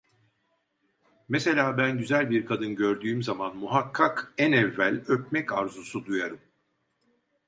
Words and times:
Mesela 1.29 1.77
ben 1.77 1.97
güzel 1.97 2.29
bir 2.29 2.45
kadın 2.45 2.75
gördüğüm 2.75 3.23
zaman 3.23 3.57
muhakkak 3.57 4.33
en 4.37 4.51
evvel 4.51 4.95
öpmek 5.07 5.53
arzusu 5.53 6.05
duyarım. 6.05 6.39